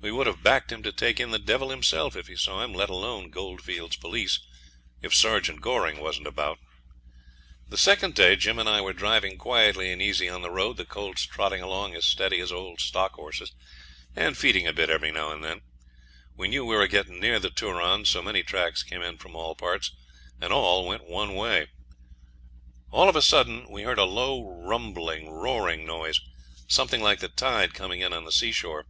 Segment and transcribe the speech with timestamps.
[0.00, 2.72] We would have backed him to take in the devil himself, if he saw him,
[2.72, 4.38] let alone goldfields police,
[5.02, 6.60] if Sergeant Goring wasn't about.
[7.68, 10.84] The second day Jim and I were driving quietly and easy on the road, the
[10.84, 13.50] colts trotting along as steady as old stock horses,
[14.14, 15.62] and feeding a bit every now and then.
[16.36, 19.56] We knew we were getting near the Turon, so many tracks came in from all
[19.56, 19.90] parts,
[20.40, 21.70] and all went one way.
[22.92, 26.20] All of a sudden we heard a low rumbling, roaring noise,
[26.68, 28.86] something like the tide coming in on the seashore.